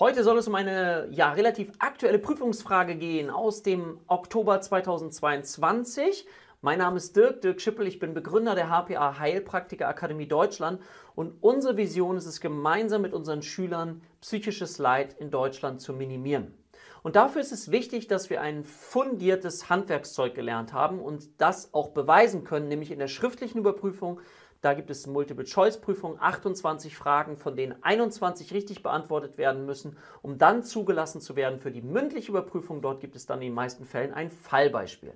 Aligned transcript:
Heute 0.00 0.22
soll 0.22 0.38
es 0.38 0.46
um 0.46 0.54
eine 0.54 1.08
ja, 1.10 1.32
relativ 1.32 1.72
aktuelle 1.80 2.20
Prüfungsfrage 2.20 2.94
gehen 2.94 3.30
aus 3.30 3.64
dem 3.64 3.98
Oktober 4.06 4.60
2022. 4.60 6.24
Mein 6.60 6.78
Name 6.78 6.98
ist 6.98 7.16
Dirk, 7.16 7.40
Dirk 7.40 7.60
Schippel, 7.60 7.88
ich 7.88 7.98
bin 7.98 8.14
Begründer 8.14 8.54
der 8.54 8.68
HPA 8.68 9.18
Heilpraktiker 9.18 9.88
Akademie 9.88 10.28
Deutschland 10.28 10.80
und 11.16 11.32
unsere 11.40 11.76
Vision 11.76 12.16
ist 12.16 12.26
es, 12.26 12.40
gemeinsam 12.40 13.02
mit 13.02 13.12
unseren 13.12 13.42
Schülern 13.42 14.00
psychisches 14.20 14.78
Leid 14.78 15.16
in 15.18 15.32
Deutschland 15.32 15.80
zu 15.80 15.92
minimieren. 15.92 16.54
Und 17.02 17.16
dafür 17.16 17.40
ist 17.40 17.50
es 17.50 17.72
wichtig, 17.72 18.06
dass 18.06 18.30
wir 18.30 18.40
ein 18.40 18.62
fundiertes 18.62 19.68
Handwerkszeug 19.68 20.32
gelernt 20.32 20.72
haben 20.72 21.00
und 21.00 21.28
das 21.38 21.74
auch 21.74 21.88
beweisen 21.88 22.44
können, 22.44 22.68
nämlich 22.68 22.92
in 22.92 23.00
der 23.00 23.08
schriftlichen 23.08 23.58
Überprüfung 23.58 24.20
da 24.60 24.74
gibt 24.74 24.90
es 24.90 25.06
Multiple-Choice-Prüfungen, 25.06 26.18
28 26.20 26.96
Fragen, 26.96 27.36
von 27.36 27.56
denen 27.56 27.82
21 27.82 28.52
richtig 28.52 28.82
beantwortet 28.82 29.38
werden 29.38 29.66
müssen, 29.66 29.96
um 30.20 30.38
dann 30.38 30.64
zugelassen 30.64 31.20
zu 31.20 31.36
werden 31.36 31.60
für 31.60 31.70
die 31.70 31.82
mündliche 31.82 32.32
Überprüfung. 32.32 32.82
Dort 32.82 33.00
gibt 33.00 33.14
es 33.14 33.26
dann 33.26 33.38
in 33.38 33.48
den 33.48 33.54
meisten 33.54 33.84
Fällen 33.84 34.12
ein 34.12 34.30
Fallbeispiel. 34.30 35.12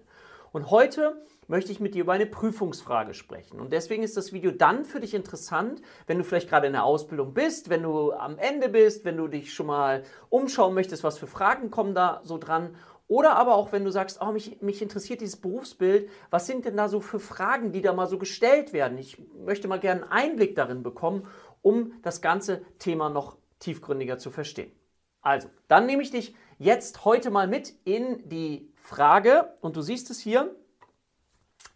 Und 0.52 0.71
heute 0.71 1.23
möchte 1.49 1.73
ich 1.73 1.80
mit 1.80 1.95
dir 1.95 2.02
über 2.02 2.13
eine 2.13 2.27
Prüfungsfrage 2.27 3.15
sprechen. 3.15 3.59
Und 3.59 3.73
deswegen 3.73 4.02
ist 4.02 4.16
das 4.16 4.33
Video 4.33 4.51
dann 4.51 4.85
für 4.85 5.01
dich 5.01 5.15
interessant, 5.15 5.80
wenn 6.07 6.19
du 6.19 6.24
vielleicht 6.24 6.49
gerade 6.49 6.66
in 6.66 6.74
der 6.74 6.85
Ausbildung 6.85 7.33
bist, 7.35 7.71
wenn 7.71 7.83
du 7.83 8.13
am 8.13 8.38
Ende 8.38 8.69
bist, 8.69 9.05
wenn 9.05 9.16
du 9.16 9.29
dich 9.29 9.52
schon 9.52 9.66
mal 9.66 10.02
umschauen 10.29 10.74
möchtest, 10.74 11.05
was 11.05 11.19
für 11.19 11.27
Fragen 11.27 11.71
kommen 11.71 11.95
da 11.95 12.21
so 12.23 12.37
dran 12.37 12.77
oder 13.12 13.37
aber 13.37 13.57
auch, 13.57 13.73
wenn 13.73 13.84
du 13.84 13.91
sagst, 13.91 14.23
oh, 14.23 14.33
mich, 14.33 14.62
mich 14.62 14.80
interessiert 14.80 15.21
dieses 15.21 15.37
Berufsbild, 15.37 16.09
was 16.30 16.47
sind 16.47 16.65
denn 16.65 16.79
da 16.79 16.89
so 16.89 17.01
für 17.01 17.21
Fragen, 17.21 17.71
die 17.71 17.83
da 17.83 17.93
mal 17.93 18.07
so 18.07 18.16
gestellt 18.16 18.73
werden? 18.73 18.97
Ich 18.97 19.19
möchte 19.45 19.69
mal 19.69 19.79
gerne 19.79 20.05
einen 20.05 20.11
Einblick 20.11 20.57
darin 20.57 20.83
bekommen, 20.83 21.29
um 21.61 21.93
das 22.01 22.23
ganze 22.23 22.62
Thema 22.79 23.11
noch 23.11 23.37
tiefgründiger 23.59 24.16
zu 24.16 24.30
verstehen. 24.30 24.73
Also, 25.21 25.51
dann 25.69 25.85
nehme 25.85 26.02
ich 26.02 26.11
dich 26.11 26.35
jetzt 26.59 27.05
heute 27.05 27.30
mal 27.30 27.47
mit 27.47 27.75
in 27.85 28.27
die 28.30 28.73
Frage, 28.77 29.52
und 29.60 29.77
du 29.77 29.83
siehst 29.83 30.10
es 30.10 30.18
hier, 30.18 30.57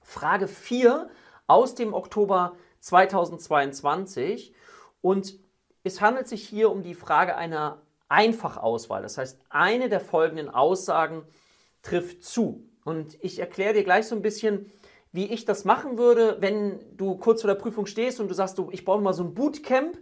Frage 0.01 0.48
4 0.48 1.11
aus 1.48 1.75
dem 1.75 1.92
Oktober 1.92 2.57
2022. 2.81 4.55
Und 5.03 5.39
es 5.84 6.01
handelt 6.01 6.29
sich 6.29 6.48
hier 6.48 6.70
um 6.70 6.83
die 6.83 6.95
Frage 6.95 7.37
einer 7.37 7.83
Einfachauswahl. 8.09 9.03
Das 9.03 9.19
heißt, 9.19 9.41
eine 9.49 9.89
der 9.89 10.01
folgenden 10.01 10.49
Aussagen 10.49 11.23
trifft 11.83 12.25
zu. 12.25 12.69
Und 12.85 13.17
ich 13.23 13.39
erkläre 13.39 13.75
dir 13.75 13.85
gleich 13.85 14.07
so 14.07 14.15
ein 14.15 14.23
bisschen, 14.23 14.71
wie 15.13 15.33
ich 15.33 15.45
das 15.45 15.65
machen 15.65 15.98
würde, 15.98 16.37
wenn 16.41 16.97
du 16.97 17.17
kurz 17.17 17.41
vor 17.43 17.48
der 17.48 17.61
Prüfung 17.61 17.87
stehst 17.87 18.21
und 18.21 18.29
du 18.29 18.35
sagst, 18.35 18.59
du, 18.59 18.69
ich 18.71 18.85
brauche 18.85 19.01
mal 19.01 19.15
so 19.15 19.25
ein 19.25 19.35
Bootcamp. 19.35 19.98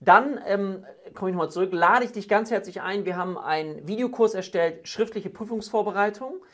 Dann 0.00 0.40
ähm, 0.46 0.84
komme 1.14 1.30
ich 1.30 1.36
nochmal 1.36 1.50
zurück, 1.50 1.72
lade 1.72 2.04
ich 2.04 2.12
dich 2.12 2.28
ganz 2.28 2.50
herzlich 2.50 2.80
ein. 2.80 3.04
Wir 3.04 3.16
haben 3.16 3.38
einen 3.38 3.86
Videokurs 3.86 4.34
erstellt, 4.34 4.88
schriftliche 4.88 5.30
Prüfungsvorbereitung. 5.30 6.44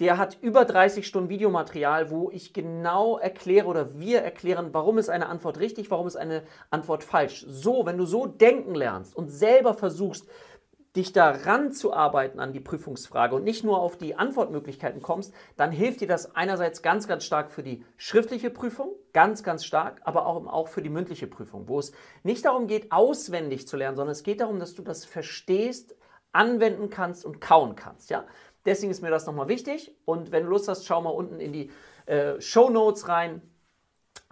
Der 0.00 0.18
hat 0.18 0.38
über 0.40 0.64
30 0.64 1.06
Stunden 1.06 1.28
Videomaterial, 1.28 2.10
wo 2.10 2.30
ich 2.30 2.52
genau 2.52 3.18
erkläre 3.18 3.66
oder 3.66 3.98
wir 3.98 4.22
erklären, 4.22 4.70
warum 4.72 4.98
ist 4.98 5.10
eine 5.10 5.28
Antwort 5.28 5.58
richtig, 5.58 5.90
warum 5.90 6.06
ist 6.06 6.16
eine 6.16 6.42
Antwort 6.70 7.04
falsch. 7.04 7.44
So, 7.48 7.86
wenn 7.86 7.98
du 7.98 8.06
so 8.06 8.26
denken 8.26 8.74
lernst 8.74 9.14
und 9.14 9.28
selber 9.28 9.74
versuchst, 9.74 10.26
dich 10.96 11.12
daran 11.12 11.72
zu 11.72 11.92
arbeiten 11.92 12.38
an 12.38 12.52
die 12.52 12.60
Prüfungsfrage 12.60 13.34
und 13.34 13.44
nicht 13.44 13.64
nur 13.64 13.80
auf 13.80 13.96
die 13.96 14.14
Antwortmöglichkeiten 14.14 15.00
kommst, 15.00 15.32
dann 15.56 15.72
hilft 15.72 16.02
dir 16.02 16.08
das 16.08 16.36
einerseits 16.36 16.82
ganz, 16.82 17.08
ganz 17.08 17.24
stark 17.24 17.50
für 17.50 17.62
die 17.62 17.84
schriftliche 17.96 18.50
Prüfung, 18.50 18.90
ganz, 19.14 19.42
ganz 19.42 19.64
stark, 19.64 20.02
aber 20.04 20.26
auch, 20.26 20.46
auch 20.46 20.68
für 20.68 20.82
die 20.82 20.90
mündliche 20.90 21.26
Prüfung, 21.26 21.68
wo 21.68 21.78
es 21.78 21.92
nicht 22.24 22.44
darum 22.44 22.66
geht, 22.66 22.92
auswendig 22.92 23.66
zu 23.66 23.76
lernen, 23.76 23.96
sondern 23.96 24.12
es 24.12 24.22
geht 24.22 24.40
darum, 24.40 24.60
dass 24.60 24.74
du 24.74 24.82
das 24.82 25.06
verstehst, 25.06 25.96
anwenden 26.32 26.90
kannst 26.90 27.24
und 27.24 27.40
kauen 27.40 27.74
kannst. 27.74 28.10
Ja? 28.10 28.24
Deswegen 28.64 28.90
ist 28.90 29.02
mir 29.02 29.10
das 29.10 29.26
nochmal 29.26 29.48
wichtig. 29.48 29.96
Und 30.04 30.30
wenn 30.32 30.44
du 30.44 30.50
Lust 30.50 30.68
hast, 30.68 30.86
schau 30.86 31.00
mal 31.02 31.10
unten 31.10 31.40
in 31.40 31.52
die 31.52 31.70
äh, 32.06 32.40
Show 32.40 32.70
Notes 32.70 33.08
rein. 33.08 33.42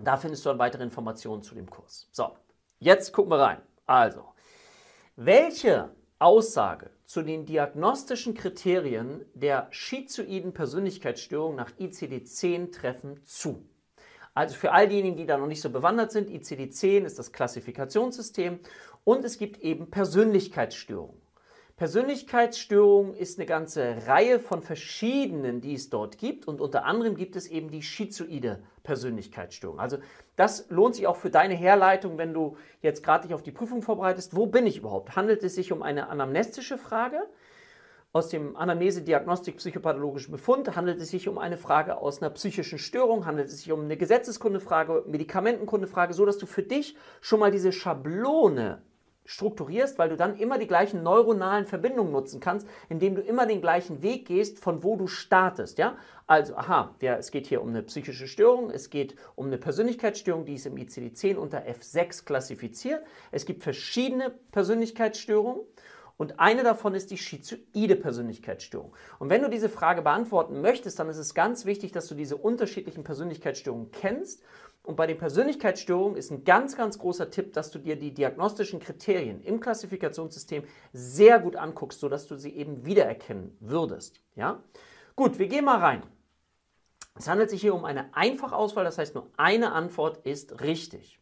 Da 0.02 0.16
findest 0.16 0.44
du 0.44 0.50
dann 0.50 0.58
weitere 0.58 0.82
Informationen 0.82 1.42
zu 1.42 1.54
dem 1.54 1.68
Kurs. 1.68 2.08
So, 2.12 2.36
jetzt 2.78 3.12
gucken 3.12 3.32
wir 3.32 3.38
rein. 3.38 3.60
Also, 3.86 4.24
welche 5.16 5.90
Aussage 6.18 6.90
zu 7.04 7.22
den 7.22 7.44
diagnostischen 7.44 8.34
Kriterien 8.34 9.24
der 9.34 9.66
schizoiden 9.70 10.52
Persönlichkeitsstörung 10.52 11.56
nach 11.56 11.70
ICD-10 11.78 12.72
treffen 12.72 13.24
zu? 13.24 13.66
Also 14.32 14.54
für 14.54 14.72
all 14.72 14.88
diejenigen, 14.88 15.16
die 15.16 15.26
da 15.26 15.36
noch 15.36 15.48
nicht 15.48 15.60
so 15.60 15.70
bewandert 15.70 16.12
sind, 16.12 16.30
ICD-10 16.30 17.04
ist 17.04 17.18
das 17.18 17.32
Klassifikationssystem 17.32 18.60
und 19.04 19.24
es 19.24 19.38
gibt 19.38 19.60
eben 19.60 19.90
Persönlichkeitsstörungen. 19.90 21.20
Persönlichkeitsstörung 21.80 23.14
ist 23.14 23.38
eine 23.38 23.46
ganze 23.46 24.06
Reihe 24.06 24.38
von 24.38 24.60
verschiedenen, 24.60 25.62
die 25.62 25.72
es 25.72 25.88
dort 25.88 26.18
gibt. 26.18 26.46
Und 26.46 26.60
unter 26.60 26.84
anderem 26.84 27.16
gibt 27.16 27.36
es 27.36 27.46
eben 27.46 27.70
die 27.70 27.80
schizoide 27.80 28.62
Persönlichkeitsstörung. 28.82 29.80
Also 29.80 29.96
das 30.36 30.68
lohnt 30.68 30.94
sich 30.94 31.06
auch 31.06 31.16
für 31.16 31.30
deine 31.30 31.54
Herleitung, 31.54 32.18
wenn 32.18 32.34
du 32.34 32.58
jetzt 32.82 33.02
gerade 33.02 33.26
dich 33.26 33.34
auf 33.34 33.42
die 33.42 33.50
Prüfung 33.50 33.80
vorbereitest. 33.80 34.36
Wo 34.36 34.44
bin 34.44 34.66
ich 34.66 34.76
überhaupt? 34.76 35.16
Handelt 35.16 35.42
es 35.42 35.54
sich 35.54 35.72
um 35.72 35.82
eine 35.82 36.10
anamnestische 36.10 36.76
Frage? 36.76 37.22
Aus 38.12 38.28
dem 38.28 38.58
Anamnese-Diagnostik-psychopathologischen 38.58 40.32
Befund 40.32 40.76
handelt 40.76 41.00
es 41.00 41.08
sich 41.08 41.28
um 41.28 41.38
eine 41.38 41.56
Frage 41.56 41.96
aus 41.96 42.20
einer 42.20 42.30
psychischen 42.32 42.78
Störung, 42.78 43.24
handelt 43.24 43.48
es 43.48 43.62
sich 43.62 43.72
um 43.72 43.84
eine 43.84 43.96
Gesetzeskundefrage, 43.96 45.04
Medikamentenkundefrage, 45.06 46.12
so 46.12 46.26
dass 46.26 46.36
du 46.36 46.44
für 46.44 46.62
dich 46.62 46.94
schon 47.22 47.40
mal 47.40 47.50
diese 47.50 47.72
Schablone 47.72 48.82
strukturierst, 49.30 49.96
weil 49.96 50.08
du 50.08 50.16
dann 50.16 50.36
immer 50.36 50.58
die 50.58 50.66
gleichen 50.66 51.04
neuronalen 51.04 51.64
Verbindungen 51.64 52.10
nutzen 52.10 52.40
kannst, 52.40 52.66
indem 52.88 53.14
du 53.14 53.20
immer 53.20 53.46
den 53.46 53.60
gleichen 53.60 54.02
Weg 54.02 54.26
gehst, 54.26 54.58
von 54.58 54.82
wo 54.82 54.96
du 54.96 55.06
startest. 55.06 55.78
Ja? 55.78 55.96
Also, 56.26 56.56
aha, 56.56 56.96
ja, 57.00 57.14
es 57.14 57.30
geht 57.30 57.46
hier 57.46 57.62
um 57.62 57.68
eine 57.68 57.84
psychische 57.84 58.26
Störung, 58.26 58.70
es 58.70 58.90
geht 58.90 59.14
um 59.36 59.46
eine 59.46 59.58
Persönlichkeitsstörung, 59.58 60.44
die 60.46 60.54
ist 60.54 60.66
im 60.66 60.74
ICD-10 60.74 61.36
unter 61.36 61.64
F6 61.64 62.24
klassifiziert. 62.24 63.04
Es 63.30 63.46
gibt 63.46 63.62
verschiedene 63.62 64.30
Persönlichkeitsstörungen. 64.50 65.62
Und 66.16 66.40
eine 66.40 66.64
davon 66.64 66.94
ist 66.94 67.12
die 67.12 67.16
schizoide 67.16 67.96
Persönlichkeitsstörung. 67.96 68.92
Und 69.20 69.30
wenn 69.30 69.42
du 69.42 69.48
diese 69.48 69.68
Frage 69.68 70.02
beantworten 70.02 70.60
möchtest, 70.60 70.98
dann 70.98 71.08
ist 71.08 71.16
es 71.16 71.34
ganz 71.34 71.64
wichtig, 71.66 71.92
dass 71.92 72.08
du 72.08 72.14
diese 72.14 72.36
unterschiedlichen 72.36 73.04
Persönlichkeitsstörungen 73.04 73.90
kennst 73.92 74.42
und 74.82 74.96
bei 74.96 75.06
den 75.06 75.18
Persönlichkeitsstörungen 75.18 76.16
ist 76.16 76.30
ein 76.30 76.44
ganz, 76.44 76.76
ganz 76.76 76.98
großer 76.98 77.30
Tipp, 77.30 77.52
dass 77.52 77.70
du 77.70 77.78
dir 77.78 77.96
die 77.96 78.14
diagnostischen 78.14 78.80
Kriterien 78.80 79.42
im 79.42 79.60
Klassifikationssystem 79.60 80.64
sehr 80.92 81.38
gut 81.38 81.56
anguckst, 81.56 82.00
sodass 82.00 82.26
du 82.26 82.36
sie 82.36 82.50
eben 82.56 82.86
wiedererkennen 82.86 83.56
würdest. 83.60 84.20
Ja? 84.36 84.62
Gut, 85.16 85.38
wir 85.38 85.48
gehen 85.48 85.66
mal 85.66 85.78
rein. 85.78 86.02
Es 87.14 87.28
handelt 87.28 87.50
sich 87.50 87.60
hier 87.60 87.74
um 87.74 87.84
eine 87.84 88.14
Einfachauswahl, 88.14 88.84
das 88.84 88.96
heißt 88.96 89.14
nur 89.14 89.30
eine 89.36 89.72
Antwort 89.72 90.24
ist 90.26 90.62
richtig. 90.62 91.20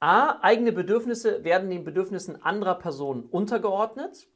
A. 0.00 0.38
Eigene 0.42 0.72
Bedürfnisse 0.72 1.42
werden 1.42 1.70
den 1.70 1.84
Bedürfnissen 1.84 2.40
anderer 2.42 2.76
Personen 2.76 3.24
untergeordnet. 3.24 4.28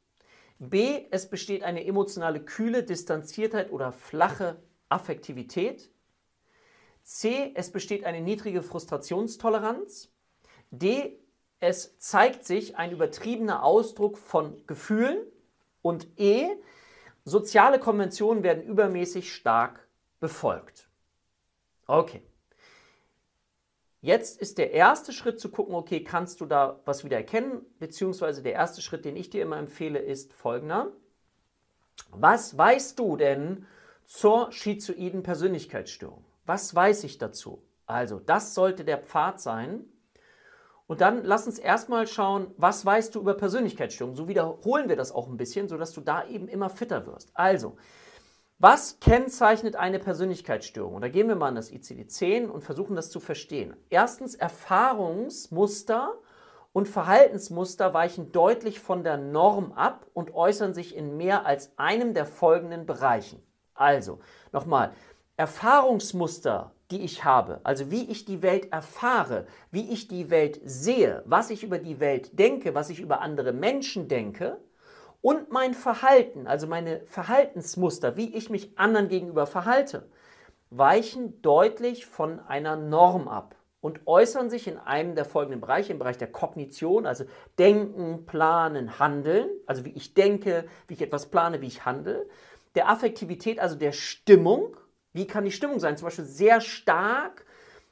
B. 0.59 1.05
Es 1.11 1.29
besteht 1.29 1.63
eine 1.63 1.85
emotionale 1.85 2.41
Kühle, 2.41 2.83
Distanziertheit 2.83 3.71
oder 3.71 3.91
flache 3.91 4.57
Affektivität. 4.89 5.92
C. 7.03 7.51
Es 7.55 7.71
besteht 7.71 8.05
eine 8.05 8.21
niedrige 8.21 8.63
Frustrationstoleranz. 8.63 10.11
D. 10.71 11.19
Es 11.59 11.97
zeigt 11.99 12.45
sich 12.45 12.77
ein 12.77 12.91
übertriebener 12.91 13.63
Ausdruck 13.63 14.17
von 14.17 14.65
Gefühlen. 14.65 15.17
Und 15.81 16.07
E. 16.17 16.49
Soziale 17.25 17.79
Konventionen 17.79 18.43
werden 18.43 18.63
übermäßig 18.63 19.33
stark 19.33 19.87
befolgt. 20.19 20.89
Okay. 21.87 22.21
Jetzt 24.01 24.41
ist 24.41 24.57
der 24.57 24.71
erste 24.71 25.13
Schritt 25.13 25.39
zu 25.39 25.49
gucken, 25.49 25.75
okay, 25.75 26.03
kannst 26.03 26.41
du 26.41 26.45
da 26.45 26.81
was 26.83 27.05
wieder 27.05 27.15
erkennen? 27.15 27.65
Beziehungsweise 27.79 28.43
der 28.43 28.51
erste 28.51 28.81
Schritt, 28.81 29.05
den 29.05 29.15
ich 29.15 29.29
dir 29.29 29.43
immer 29.43 29.57
empfehle, 29.57 29.99
ist 29.99 30.33
folgender. 30.33 30.91
Was 32.11 32.57
weißt 32.57 32.99
du 32.99 33.15
denn 33.15 33.65
zur 34.05 34.51
schizoiden 34.51 35.23
Persönlichkeitsstörung? 35.23 36.25
Was 36.45 36.73
weiß 36.73 37.03
ich 37.05 37.17
dazu? 37.17 37.63
Also, 37.85 38.19
das 38.19 38.53
sollte 38.53 38.83
der 38.85 38.97
Pfad 38.97 39.39
sein. 39.39 39.85
Und 40.87 41.01
dann 41.01 41.23
lass 41.23 41.47
uns 41.47 41.59
erstmal 41.59 42.07
schauen, 42.07 42.53
was 42.57 42.85
weißt 42.85 43.15
du 43.15 43.21
über 43.21 43.33
Persönlichkeitsstörungen? 43.33 44.17
So 44.17 44.27
wiederholen 44.27 44.89
wir 44.89 44.95
das 44.95 45.11
auch 45.11 45.27
ein 45.27 45.37
bisschen, 45.37 45.67
sodass 45.69 45.93
du 45.93 46.01
da 46.01 46.25
eben 46.27 46.47
immer 46.47 46.69
fitter 46.69 47.07
wirst. 47.07 47.31
Also, 47.33 47.77
was 48.59 48.99
kennzeichnet 48.99 49.75
eine 49.75 49.99
Persönlichkeitsstörung? 49.99 50.95
Und 50.95 51.01
da 51.01 51.09
gehen 51.09 51.27
wir 51.27 51.35
mal 51.35 51.47
an 51.47 51.55
das 51.55 51.71
ICD-10 51.71 52.47
und 52.47 52.63
versuchen 52.63 52.95
das 52.95 53.09
zu 53.09 53.19
verstehen. 53.19 53.75
Erstens, 53.89 54.35
Erfahrungsmuster 54.35 56.13
und 56.73 56.87
Verhaltensmuster 56.87 57.93
weichen 57.93 58.31
deutlich 58.31 58.79
von 58.79 59.03
der 59.03 59.17
Norm 59.17 59.71
ab 59.73 60.07
und 60.13 60.33
äußern 60.33 60.73
sich 60.73 60.95
in 60.95 61.17
mehr 61.17 61.45
als 61.45 61.77
einem 61.77 62.13
der 62.13 62.25
folgenden 62.25 62.85
Bereichen. 62.85 63.41
Also, 63.73 64.19
nochmal, 64.51 64.93
Erfahrungsmuster 65.37 66.73
die 66.93 67.01
ich 67.01 67.23
habe, 67.23 67.59
also 67.63 67.89
wie 67.89 68.09
ich 68.09 68.23
die 68.23 68.43
Welt 68.43 68.71
erfahre, 68.71 69.47
wie 69.71 69.91
ich 69.91 70.07
die 70.07 70.29
Welt 70.29 70.61
sehe, 70.63 71.23
was 71.25 71.49
ich 71.49 71.63
über 71.63 71.79
die 71.79 71.99
Welt 71.99 72.37
denke, 72.37 72.75
was 72.75 72.91
ich 72.91 72.99
über 72.99 73.21
andere 73.21 73.51
Menschen 73.51 74.07
denke 74.07 74.59
und 75.21 75.51
mein 75.51 75.73
Verhalten, 75.73 76.45
also 76.45 76.67
meine 76.67 77.01
Verhaltensmuster, 77.05 78.15
wie 78.15 78.35
ich 78.35 78.51
mich 78.51 78.77
anderen 78.77 79.07
gegenüber 79.07 79.47
verhalte, 79.47 80.07
weichen 80.69 81.41
deutlich 81.41 82.05
von 82.05 82.39
einer 82.41 82.75
Norm 82.75 83.27
ab 83.27 83.55
und 83.81 84.01
äußern 84.05 84.51
sich 84.51 84.67
in 84.67 84.77
einem 84.77 85.15
der 85.15 85.25
folgenden 85.25 85.61
Bereiche, 85.61 85.93
im 85.93 85.99
Bereich 85.99 86.19
der 86.19 86.31
Kognition, 86.31 87.07
also 87.07 87.25
Denken, 87.57 88.27
Planen, 88.27 88.99
Handeln, 88.99 89.49
also 89.65 89.83
wie 89.83 89.93
ich 89.93 90.13
denke, 90.13 90.65
wie 90.87 90.93
ich 90.93 91.01
etwas 91.01 91.31
plane, 91.31 91.59
wie 91.61 91.67
ich 91.67 91.85
handle, 91.85 92.27
der 92.75 92.87
Affektivität, 92.89 93.59
also 93.59 93.75
der 93.75 93.93
Stimmung, 93.93 94.77
wie 95.13 95.27
kann 95.27 95.45
die 95.45 95.51
Stimmung 95.51 95.79
sein, 95.79 95.95
zum 95.97 96.07
Beispiel 96.07 96.25
sehr 96.25 96.59
stark, 96.59 97.45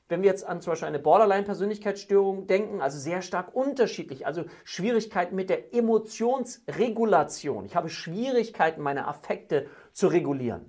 wenn 0.09 0.23
wir 0.23 0.29
jetzt 0.29 0.45
an 0.45 0.61
zum 0.61 0.71
Beispiel 0.71 0.89
eine 0.89 0.99
Borderline-Persönlichkeitsstörung 0.99 2.45
denken, 2.45 2.81
also 2.81 2.99
sehr 2.99 3.21
stark 3.21 3.55
unterschiedlich, 3.55 4.25
also 4.27 4.43
Schwierigkeiten 4.65 5.35
mit 5.35 5.49
der 5.49 5.73
Emotionsregulation. 5.73 7.65
Ich 7.65 7.75
habe 7.75 7.89
Schwierigkeiten, 7.89 8.81
meine 8.81 9.07
Affekte 9.07 9.67
zu 9.93 10.07
regulieren. 10.07 10.65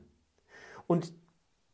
Und 0.86 1.12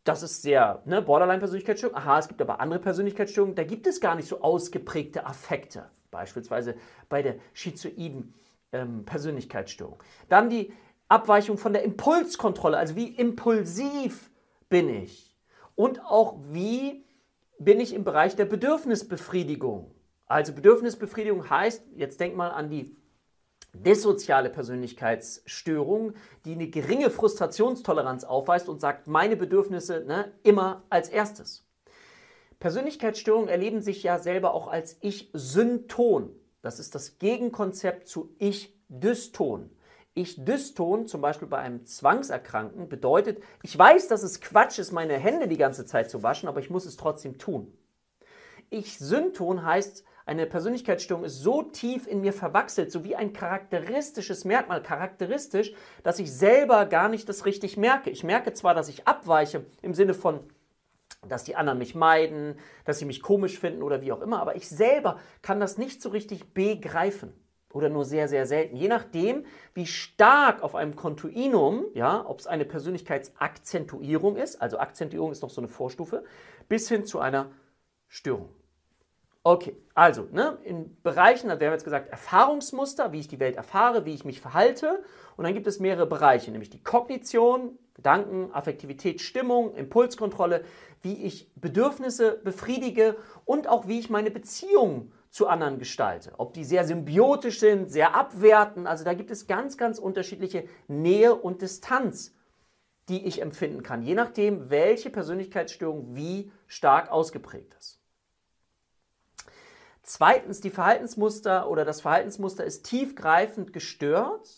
das 0.05 0.23
ist 0.23 0.41
sehr, 0.41 0.83
ne, 0.87 1.03
Borderline-Persönlichkeitsstörung. 1.03 1.97
Aha, 1.97 2.19
es 2.19 2.29
gibt 2.29 2.41
aber 2.41 2.61
andere 2.61 2.81
Persönlichkeitsstörungen, 2.81 3.55
da 3.55 3.65
gibt 3.65 3.87
es 3.87 4.01
gar 4.01 4.15
nicht 4.15 4.29
so 4.29 4.41
ausgeprägte 4.41 5.27
Affekte. 5.27 5.91
Beispielsweise 6.11 6.75
bei 7.11 7.21
der 7.21 7.35
schizoiden 7.53 8.33
ähm, 8.73 9.05
Persönlichkeitsstörung. 9.05 10.03
Dann 10.31 10.49
die 10.49 10.73
Abweichung 11.09 11.59
von 11.59 11.75
der 11.75 11.83
Impulskontrolle, 11.83 12.79
also 12.79 12.97
wie 12.97 13.09
impulsiv 13.09 14.31
bin 14.69 14.89
ich. 14.89 15.37
Und 15.75 16.05
auch 16.05 16.39
wie 16.51 17.05
bin 17.59 17.81
ich 17.81 17.95
im 17.95 18.05
Bereich 18.05 18.37
der 18.37 18.45
Bedürfnisbefriedigung. 18.45 19.95
Also 20.27 20.53
Bedürfnisbefriedigung 20.53 21.49
heißt, 21.49 21.85
jetzt 21.97 22.21
denk 22.21 22.37
mal 22.37 22.51
an 22.51 22.71
die 22.71 22.97
dissoziale 23.73 24.51
Persönlichkeitsstörung, 24.51 26.15
die 26.45 26.53
eine 26.53 26.69
geringe 26.69 27.11
Frustrationstoleranz 27.11 28.25
aufweist 28.25 28.69
und 28.69 28.81
sagt, 28.81 29.07
meine 29.07 29.37
Bedürfnisse 29.37 30.05
ne, 30.07 30.33
immer 30.43 30.85
als 30.91 31.09
erstes. 31.09 31.65
Persönlichkeitsstörungen 32.61 33.49
erleben 33.49 33.83
sich 33.83 34.03
ja 34.03 34.19
selber 34.19 34.53
auch 34.53 34.69
als 34.69 34.99
Ich-Synton. 35.01 36.35
Das 36.61 36.81
ist 36.81 36.95
das 36.95 37.19
Gegenkonzept 37.19 38.09
zu 38.09 38.35
Ich-Dyston. 38.39 39.71
Ich-Dyston, 40.19 41.07
zum 41.07 41.21
Beispiel 41.21 41.47
bei 41.47 41.59
einem 41.59 41.87
Zwangserkrankten, 41.87 42.89
bedeutet, 42.89 43.41
ich 43.63 43.79
weiß, 43.79 44.09
dass 44.09 44.25
es 44.25 44.41
Quatsch 44.41 44.81
ist, 44.81 44.91
meine 44.91 45.15
Hände 45.15 45.47
die 45.47 45.57
ganze 45.57 45.87
Zeit 45.87 46.11
zu 46.11 46.25
waschen, 46.25 46.49
aber 46.49 46.59
ich 46.59 46.71
muss 46.71 46.87
es 46.87 46.97
trotzdem 46.97 47.39
tun. 47.39 47.73
Ich-Synton 48.69 49.65
heißt, 49.65 50.03
eine 50.27 50.47
Persönlichkeitsstörung 50.47 51.23
ist 51.23 51.41
so 51.41 51.63
tief 51.63 52.09
in 52.09 52.21
mir 52.21 52.33
verwachselt, 52.33 52.91
so 52.91 53.05
wie 53.05 53.15
ein 53.15 53.33
charakteristisches 53.33 54.45
Merkmal, 54.45 54.83
charakteristisch, 54.83 55.73
dass 56.03 56.19
ich 56.19 56.33
selber 56.33 56.87
gar 56.87 57.09
nicht 57.09 57.29
das 57.29 57.47
richtig 57.47 57.77
merke. 57.77 58.11
Ich 58.11 58.25
merke 58.25 58.53
zwar, 58.55 58.75
dass 58.75 58.89
ich 58.89 59.07
abweiche 59.07 59.67
im 59.83 59.95
Sinne 59.95 60.15
von, 60.15 60.41
dass 61.29 61.45
die 61.45 61.55
anderen 61.55 61.79
mich 61.79 61.95
meiden, 61.95 62.59
dass 62.85 62.99
sie 62.99 63.05
mich 63.05 63.23
komisch 63.23 63.57
finden 63.57 63.85
oder 63.85 64.03
wie 64.03 64.11
auch 64.11 64.21
immer, 64.21 64.41
aber 64.41 64.57
ich 64.57 64.69
selber 64.69 65.21
kann 65.43 65.61
das 65.61 65.79
nicht 65.79 66.03
so 66.03 66.09
richtig 66.09 66.55
begreifen 66.55 67.33
oder 67.73 67.89
nur 67.89 68.05
sehr, 68.05 68.29
sehr 68.29 68.47
selten. 68.47 68.77
Je 68.77 68.89
nachdem, 68.89 69.45
wie 69.75 69.87
stark 69.87 70.63
auf 70.63 70.75
einem 70.75 70.97
Kontinuum, 70.97 71.85
ja, 71.95 72.25
ob 72.27 72.41
es 72.41 72.47
eine 72.47 72.65
Persönlichkeitsakzentuierung 72.65 74.37
ist, 74.37 74.61
also 74.61 74.79
Akzentuierung 74.79 75.33
ist 75.33 75.43
noch 75.43 75.51
so 75.51 75.61
eine 75.61 75.69
Vorstufe, 75.69 76.25
bis 76.69 76.89
hin 76.89 77.05
zu 77.05 77.19
einer 77.21 77.51
Störung. 78.09 78.49
Okay, 79.45 79.77
also 79.95 80.27
ne, 80.33 80.59
in 80.65 81.01
Bereichen, 81.03 81.49
da 81.49 81.59
wir 81.59 81.69
haben 81.69 81.75
jetzt 81.75 81.85
gesagt, 81.85 82.11
Erfahrungsmuster, 82.11 83.13
wie 83.13 83.21
ich 83.21 83.29
die 83.29 83.41
Welt 83.41 83.57
erfahre, 83.57 84.05
wie 84.05 84.13
ich 84.13 84.25
mich 84.25 84.41
verhalte. 84.41 85.03
Und 85.37 85.45
dann 85.45 85.55
gibt 85.55 85.67
es 85.67 85.81
mehrere 85.81 86.07
Bereiche, 86.07 86.51
nämlich 86.51 86.71
die 86.71 86.83
Kognition, 86.83 87.79
Gedanken, 87.95 88.51
Affektivität, 88.53 89.21
Stimmung, 89.21 89.75
Impulskontrolle, 89.75 90.65
wie 91.03 91.25
ich 91.25 91.51
Bedürfnisse 91.55 92.41
befriedige 92.45 93.17
und 93.45 93.69
auch 93.69 93.89
wie 93.89 93.99
ich 93.99 94.11
meine 94.11 94.31
Beziehungen 94.31 95.13
zu 95.31 95.47
anderen 95.47 95.79
gestalte. 95.79 96.33
Ob 96.39 96.55
die 96.55 96.65
sehr 96.65 96.85
symbiotisch 96.85 97.61
sind, 97.61 97.91
sehr 97.91 98.15
abwerten. 98.15 98.87
Also 98.87 99.05
da 99.05 99.15
gibt 99.15 99.31
es 99.31 99.47
ganz, 99.47 99.77
ganz 99.77 99.99
unterschiedliche 99.99 100.69
Nähe 100.87 101.35
und 101.35 101.63
Distanz, 101.63 102.35
die 103.09 103.27
ich 103.27 103.41
empfinden 103.41 103.83
kann, 103.83 104.03
je 104.03 104.15
nachdem, 104.15 104.71
welche 104.71 105.11
Persönlichkeitsstörung 105.11 106.15
wie 106.15 106.53
stark 106.67 107.11
ausgeprägt 107.11 107.75
ist. 107.79 108.01
Zweitens, 110.03 110.61
die 110.61 110.71
Verhaltensmuster 110.71 111.69
oder 111.69 111.85
das 111.85 112.01
Verhaltensmuster 112.01 112.65
ist 112.65 112.85
tiefgreifend 112.85 113.75
gestört 113.75 114.49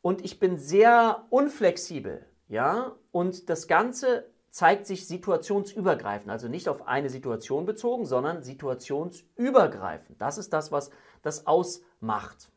und 0.00 0.24
ich 0.24 0.38
bin 0.38 0.58
sehr 0.58 1.26
unflexibel. 1.30 2.24
Ja? 2.48 2.96
Und 3.10 3.48
das 3.50 3.66
Ganze 3.66 4.29
zeigt 4.50 4.86
sich 4.86 5.06
situationsübergreifend, 5.06 6.30
also 6.30 6.48
nicht 6.48 6.68
auf 6.68 6.86
eine 6.86 7.08
Situation 7.08 7.66
bezogen, 7.66 8.04
sondern 8.04 8.42
situationsübergreifend. 8.42 10.20
Das 10.20 10.38
ist 10.38 10.52
das, 10.52 10.72
was 10.72 10.90
das 11.22 11.46
ausmacht. 11.46 12.50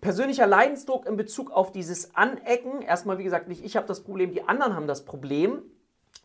Persönlicher 0.00 0.46
Leidensdruck 0.46 1.06
in 1.06 1.16
Bezug 1.16 1.50
auf 1.50 1.72
dieses 1.72 2.14
Anecken. 2.14 2.82
Erstmal, 2.82 3.18
wie 3.18 3.24
gesagt, 3.24 3.48
nicht 3.48 3.64
ich 3.64 3.76
habe 3.76 3.86
das 3.86 4.04
Problem, 4.04 4.30
die 4.30 4.42
anderen 4.42 4.74
haben 4.74 4.86
das 4.86 5.04
Problem. 5.04 5.62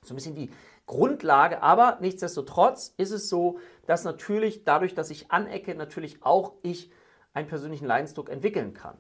So 0.04 0.14
ein 0.14 0.16
bisschen 0.16 0.36
die 0.36 0.52
Grundlage, 0.88 1.62
aber 1.62 1.98
nichtsdestotrotz 2.02 2.94
ist 2.98 3.12
es 3.12 3.30
so, 3.30 3.60
dass 3.86 4.04
natürlich 4.04 4.64
dadurch, 4.64 4.94
dass 4.94 5.10
ich 5.10 5.32
anecke, 5.32 5.76
natürlich 5.76 6.24
auch 6.24 6.54
ich 6.64 6.92
einen 7.34 7.48
persönlichen 7.48 7.86
Leidensdruck 7.86 8.30
entwickeln 8.30 8.74
kann. 8.74 8.98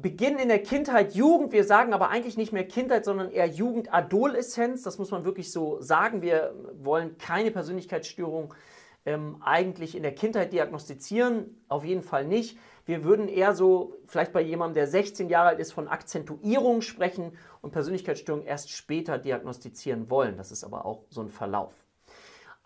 Beginn 0.00 0.38
in 0.38 0.48
der 0.48 0.62
Kindheit, 0.62 1.14
Jugend, 1.14 1.52
wir 1.52 1.64
sagen 1.64 1.92
aber 1.92 2.08
eigentlich 2.08 2.36
nicht 2.36 2.52
mehr 2.52 2.66
Kindheit, 2.66 3.04
sondern 3.04 3.30
eher 3.30 3.46
Jugend-Adoleszenz, 3.46 4.82
das 4.82 4.98
muss 4.98 5.10
man 5.10 5.24
wirklich 5.24 5.52
so 5.52 5.80
sagen. 5.80 6.22
Wir 6.22 6.54
wollen 6.82 7.18
keine 7.18 7.50
Persönlichkeitsstörung 7.50 8.54
ähm, 9.04 9.36
eigentlich 9.40 9.94
in 9.94 10.02
der 10.02 10.14
Kindheit 10.14 10.52
diagnostizieren, 10.52 11.62
auf 11.68 11.84
jeden 11.84 12.02
Fall 12.02 12.24
nicht. 12.24 12.58
Wir 12.86 13.04
würden 13.04 13.28
eher 13.28 13.54
so, 13.54 13.96
vielleicht 14.06 14.32
bei 14.32 14.40
jemandem, 14.40 14.74
der 14.74 14.86
16 14.86 15.28
Jahre 15.28 15.50
alt 15.50 15.60
ist, 15.60 15.72
von 15.72 15.88
Akzentuierung 15.88 16.80
sprechen 16.82 17.36
und 17.60 17.72
Persönlichkeitsstörung 17.72 18.44
erst 18.44 18.70
später 18.70 19.18
diagnostizieren 19.18 20.10
wollen. 20.10 20.36
Das 20.36 20.50
ist 20.50 20.64
aber 20.64 20.84
auch 20.86 21.04
so 21.10 21.20
ein 21.20 21.30
Verlauf. 21.30 21.74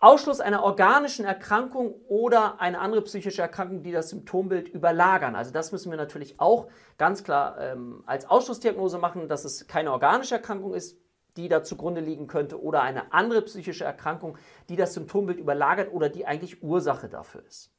Ausschluss 0.05 0.39
einer 0.39 0.61
organischen 0.61 1.25
Erkrankung 1.25 1.95
oder 2.07 2.61
eine 2.61 2.79
andere 2.79 3.01
psychische 3.01 3.41
Erkrankung, 3.41 3.81
die 3.81 3.91
das 3.91 4.11
Symptombild 4.11 4.69
überlagern. 4.69 5.35
Also 5.35 5.51
das 5.51 5.71
müssen 5.71 5.89
wir 5.89 5.97
natürlich 5.97 6.39
auch 6.39 6.67
ganz 6.99 7.23
klar 7.23 7.59
ähm, 7.59 8.03
als 8.05 8.29
Ausschlussdiagnose 8.29 8.99
machen, 8.99 9.27
dass 9.27 9.45
es 9.45 9.65
keine 9.65 9.91
organische 9.91 10.35
Erkrankung 10.35 10.75
ist, 10.75 10.99
die 11.37 11.49
da 11.49 11.63
zugrunde 11.63 12.01
liegen 12.01 12.27
könnte, 12.27 12.61
oder 12.61 12.83
eine 12.83 13.13
andere 13.13 13.41
psychische 13.41 13.83
Erkrankung, 13.83 14.37
die 14.69 14.75
das 14.75 14.93
Symptombild 14.93 15.39
überlagert 15.39 15.91
oder 15.91 16.07
die 16.07 16.27
eigentlich 16.27 16.61
Ursache 16.61 17.09
dafür 17.09 17.43
ist. 17.45 17.71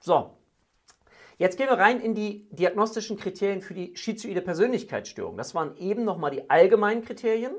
So, 0.00 0.38
Jetzt 1.36 1.56
gehen 1.56 1.68
wir 1.68 1.78
rein 1.78 2.00
in 2.00 2.14
die 2.14 2.48
diagnostischen 2.50 3.16
Kriterien 3.16 3.60
für 3.60 3.74
die 3.74 3.96
schizoide 3.96 4.40
Persönlichkeitsstörung. 4.40 5.36
Das 5.36 5.52
waren 5.52 5.76
eben 5.78 6.04
nochmal 6.04 6.30
die 6.30 6.48
allgemeinen 6.48 7.02
Kriterien. 7.02 7.56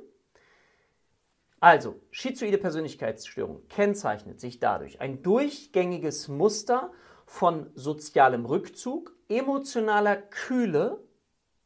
Also, 1.66 2.00
schizoide 2.12 2.60
Persönlichkeitsstörung 2.60 3.68
kennzeichnet 3.70 4.40
sich 4.40 4.60
dadurch 4.60 5.02
ein 5.02 5.24
durchgängiges 5.24 6.28
Muster 6.28 6.92
von 7.26 7.72
sozialem 7.74 8.46
Rückzug, 8.46 9.16
emotionaler 9.30 10.16
Kühle, 10.16 11.04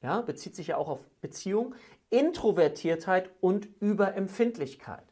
ja, 0.01 0.22
bezieht 0.22 0.56
sich 0.56 0.68
ja 0.68 0.77
auch 0.77 0.88
auf 0.88 1.06
Beziehung, 1.20 1.75
Introvertiertheit 2.12 3.29
und 3.41 3.68
Überempfindlichkeit. 3.82 5.03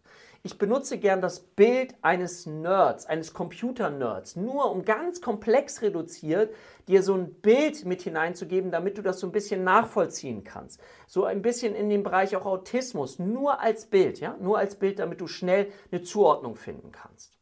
Ich 0.44 0.58
benutze 0.58 0.98
gern 0.98 1.22
das 1.22 1.40
Bild 1.40 1.96
eines 2.02 2.46
Nerds, 2.46 3.06
eines 3.06 3.34
Computer-Nerds, 3.34 4.36
nur 4.36 4.72
um 4.72 4.86
ganz 4.86 5.22
komplex 5.22 5.82
reduziert 5.82 6.54
dir 6.88 7.04
so 7.04 7.16
ein 7.16 7.34
Bild 7.34 7.86
mit 7.86 8.02
hineinzugeben, 8.02 8.72
damit 8.72 8.98
du 8.98 9.02
das 9.02 9.20
so 9.20 9.28
ein 9.28 9.32
bisschen 9.32 9.64
nachvollziehen 9.64 10.44
kannst. 10.44 10.80
So 11.06 11.26
ein 11.26 11.42
bisschen 11.42 11.76
in 11.76 11.90
dem 11.90 12.04
Bereich 12.04 12.36
auch 12.36 12.46
Autismus, 12.46 13.20
nur 13.20 13.60
als 13.60 13.88
Bild, 13.88 14.20
ja, 14.20 14.38
nur 14.40 14.58
als 14.58 14.76
Bild, 14.76 15.00
damit 15.00 15.20
du 15.20 15.28
schnell 15.28 15.72
eine 15.92 16.02
Zuordnung 16.02 16.56
finden 16.56 16.92
kannst. 16.92 17.38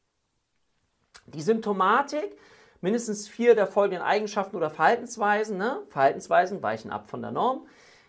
Die 1.27 1.41
Symptomatik, 1.41 2.37
mindestens 2.81 3.27
vier 3.27 3.55
der 3.55 3.67
folgenden 3.67 4.03
Eigenschaften 4.03 4.55
oder 4.55 4.69
Verhaltensweisen, 4.69 5.57
ne? 5.57 5.83
Verhaltensweisen 5.89 6.61
weichen 6.61 6.91
ab 6.91 7.09
von 7.09 7.21
der 7.21 7.31
Norm. 7.31 7.67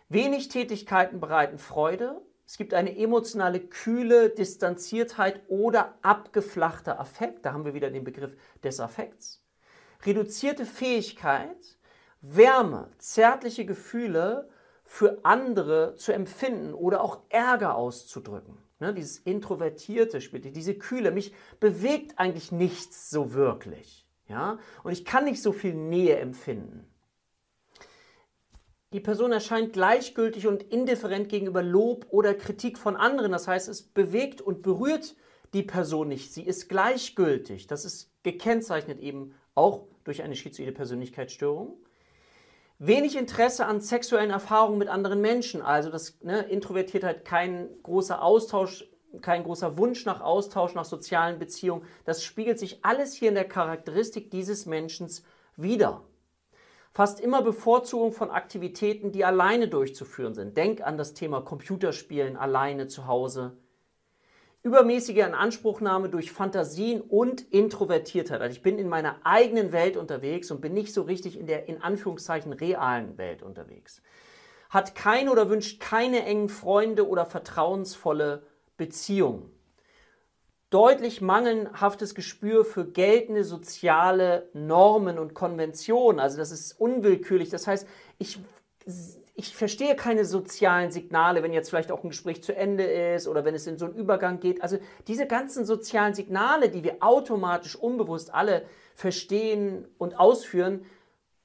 Wenig 0.09 0.49
Tätigkeiten 0.49 1.19
bereiten 1.19 1.59
Freude, 1.59 2.21
es 2.47 2.57
gibt 2.57 2.75
eine 2.75 2.97
emotionale 2.97 3.59
Kühle, 3.59 4.31
Distanziertheit 4.31 5.43
oder 5.49 5.95
abgeflachter 6.03 7.01
Affekt. 7.01 7.45
Da 7.45 7.53
haben 7.53 7.65
wir 7.65 7.75
wieder 7.75 7.91
den 7.91 8.05
Begriff 8.05 8.37
des 8.63 8.79
Affekts. 8.79 9.43
Reduzierte 10.05 10.65
Fähigkeit, 10.65 11.79
Wärme, 12.21 12.89
zärtliche 12.99 13.67
Gefühle 13.67 14.49
für 14.85 15.19
andere 15.25 15.97
zu 15.97 16.13
empfinden 16.13 16.73
oder 16.73 17.01
auch 17.01 17.23
Ärger 17.31 17.75
auszudrücken. 17.75 18.59
ne, 18.79 18.95
dieses 18.95 19.19
introvertierte 19.19 20.21
Spiel, 20.21 20.41
diese 20.41 20.75
Kühle, 20.75 21.11
mich 21.11 21.35
bewegt 21.59 22.19
eigentlich 22.21 22.53
nichts 22.53 23.11
so 23.11 23.35
wirklich. 23.35 24.07
Ja? 24.29 24.59
Und 24.85 24.93
ich 24.93 25.05
kann 25.05 25.25
nicht 25.25 25.43
so 25.43 25.51
viel 25.51 25.75
Nähe 25.75 26.19
empfinden. 26.19 26.87
Die 28.97 29.01
Person 29.01 29.31
erscheint 29.31 29.75
gleichgültig 29.75 30.47
und 30.47 30.63
indifferent 30.63 31.29
gegenüber 31.29 31.63
Lob 31.63 32.07
oder 32.09 32.33
Kritik 32.33 32.79
von 32.79 32.97
anderen. 32.97 33.31
Das 33.31 33.47
heißt, 33.47 33.69
es 33.69 33.83
bewegt 33.83 34.41
und 34.41 34.63
berührt 34.63 35.17
die 35.53 35.65
Person 35.65 36.09
nicht. 36.09 36.33
Sie 36.33 36.43
ist 36.43 36.71
gleichgültig. 36.71 37.67
Das 37.67 37.85
ist 37.85 38.11
gekennzeichnet 38.23 38.99
eben 39.01 39.35
auch 39.55 39.87
durch 40.05 40.23
eine 40.23 40.35
schizoide 40.35 40.73
Persönlichkeitsstörung. 40.73 41.77
Wenig 42.79 43.19
Interesse 43.19 43.67
an 43.67 43.83
sexuellen 43.83 44.31
Erfahrungen 44.31 44.79
mit 44.79 44.89
anderen 44.89 45.21
Menschen. 45.21 45.61
Also 45.61 45.91
das 45.91 46.19
ne, 46.23 46.45
Introvertiertheit, 46.45 47.27
kein 47.27 47.69
großer 47.83 48.23
Austausch, 48.23 48.89
kein 49.21 49.45
großer 49.45 49.77
Wunsch 49.77 50.07
nach 50.07 50.23
Austausch, 50.23 50.73
nach 50.73 50.87
sozialen 50.87 51.39
Beziehungen. 51.39 51.85
Das 52.07 52.25
spiegelt 52.25 52.59
sich 52.59 52.83
alles 52.83 53.13
hier 53.13 53.29
in 53.29 53.35
der 53.35 53.47
Charakteristik 53.47 54.31
dieses 54.31 54.65
Menschen 54.65 55.11
wieder. 55.55 56.03
Fast 56.97 57.21
immer 57.21 57.43
Bevorzugung 57.43 58.11
von 58.11 58.31
Aktivitäten, 58.31 59.13
die 59.13 59.23
alleine 59.23 59.69
durchzuführen 59.69 60.33
sind. 60.33 60.57
Denk 60.57 60.81
an 60.81 60.97
das 60.97 61.13
Thema 61.13 61.43
Computerspielen 61.43 62.39
alleine 62.39 62.87
zu 62.87 63.07
Hause 63.07 63.59
übermäßige 64.63 65.25
Anspruchnahme 65.25 66.09
durch 66.09 66.33
Fantasien 66.33 67.03
und 67.03 67.43
Introvertiertheit. 67.53 68.41
Also 68.41 68.57
ich 68.57 68.63
bin 68.63 68.79
in 68.79 68.89
meiner 68.89 69.17
eigenen 69.25 69.73
Welt 69.73 69.99
unterwegs 69.99 70.51
und 70.51 70.63
bin 70.63 70.73
nicht 70.73 70.95
so 70.95 71.03
richtig 71.03 71.39
in 71.39 71.47
der 71.47 71.69
in 71.69 71.83
Anführungszeichen 71.83 72.55
realen 72.55 73.19
Welt 73.19 73.43
unterwegs. 73.43 74.01
Hat 74.71 74.95
keine 74.95 75.31
oder 75.31 75.51
wünscht 75.51 75.79
keine 75.81 76.25
engen 76.25 76.49
Freunde 76.49 77.07
oder 77.07 77.27
vertrauensvolle 77.27 78.47
Beziehungen. 78.79 79.53
Deutlich 80.71 81.21
mangelhaftes 81.21 82.15
Gespür 82.15 82.65
für 82.65 82.87
geltende 82.87 83.45
soziale 83.45 84.49
Normen 84.53 85.19
und 85.19 85.35
Konventionen. 85.35 86.19
Also 86.19 86.39
das 86.39 86.51
ist 86.51 86.73
unwillkürlich. 86.81 87.51
Das 87.51 87.67
heißt, 87.67 87.87
ich 88.19 88.41
ich 89.39 89.55
verstehe 89.55 89.95
keine 89.97 90.25
sozialen 90.25 90.91
Signale, 90.91 91.43
wenn 91.43 91.53
jetzt 91.53 91.69
vielleicht 91.69 91.93
auch 91.93 92.03
ein 92.03 92.09
Gespräch 92.09 92.43
zu 92.43 92.57
Ende 92.57 92.85
ist 92.85 93.29
oder 93.29 93.45
wenn 93.45 93.55
es 93.55 93.67
in 93.67 93.77
so 93.77 93.85
einen 93.85 93.95
Übergang 93.95 94.41
geht. 94.41 94.63
Also 94.63 94.79
diese 95.07 95.27
ganzen 95.27 95.67
sozialen 95.67 96.15
Signale, 96.15 96.71
die 96.71 96.83
wir 96.83 96.97
automatisch 97.01 97.77
unbewusst 97.77 98.33
alle 98.33 98.65
verstehen 98.95 99.87
und 99.99 100.19
ausführen, 100.19 100.87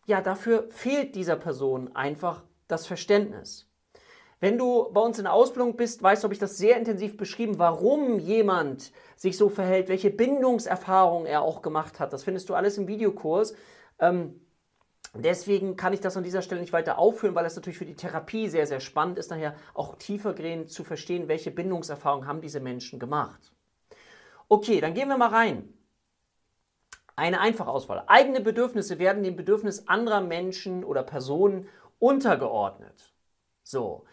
ja, 0.05 0.21
dafür 0.21 0.67
fehlt 0.69 1.15
dieser 1.15 1.35
Person 1.35 1.93
einfach 1.93 2.43
das 2.69 2.87
Verständnis. 2.87 3.70
Wenn 4.41 4.57
du 4.57 4.91
bei 4.91 4.99
uns 4.99 5.17
in 5.17 5.23
der 5.23 5.33
Ausbildung 5.33 5.77
bist, 5.77 6.03
weißt 6.03 6.21
du, 6.21 6.25
habe 6.25 6.33
ich 6.33 6.39
das 6.39 6.57
sehr 6.57 6.77
intensiv 6.77 7.15
beschrieben, 7.15 7.59
warum 7.59 8.19
jemand 8.19 8.91
sich 9.15 9.37
so 9.37 9.47
verhält, 9.47 9.87
welche 9.87 10.09
Bindungserfahrungen 10.09 11.27
er 11.27 11.43
auch 11.43 11.61
gemacht 11.61 11.99
hat. 11.99 12.11
Das 12.11 12.23
findest 12.23 12.49
du 12.49 12.55
alles 12.55 12.77
im 12.77 12.87
Videokurs. 12.87 13.53
Ähm, 13.99 14.41
Deswegen 15.13 15.75
kann 15.75 15.91
ich 15.91 15.99
das 15.99 16.15
an 16.15 16.23
dieser 16.23 16.41
Stelle 16.41 16.61
nicht 16.61 16.71
weiter 16.71 16.97
aufführen, 16.97 17.35
weil 17.35 17.45
es 17.45 17.57
natürlich 17.57 17.77
für 17.77 17.85
die 17.85 17.95
Therapie 17.95 18.47
sehr, 18.47 18.65
sehr 18.65 18.79
spannend 18.79 19.19
ist, 19.19 19.29
nachher 19.29 19.55
auch 19.73 19.97
tiefergehend 19.97 20.69
zu 20.71 20.85
verstehen, 20.85 21.27
welche 21.27 21.51
Bindungserfahrungen 21.51 22.27
haben 22.27 22.39
diese 22.39 22.61
Menschen 22.61 22.97
gemacht. 22.97 23.51
Okay, 24.47 24.79
dann 24.79 24.93
gehen 24.93 25.09
wir 25.09 25.17
mal 25.17 25.29
rein. 25.29 25.73
Eine 27.17 27.41
einfache 27.41 27.69
Auswahl. 27.69 28.05
Eigene 28.07 28.39
Bedürfnisse 28.39 28.99
werden 28.99 29.23
dem 29.23 29.35
Bedürfnis 29.35 29.87
anderer 29.89 30.21
Menschen 30.21 30.85
oder 30.85 31.03
Personen 31.03 31.67
untergeordnet. 31.99 33.13
So, 33.63 34.05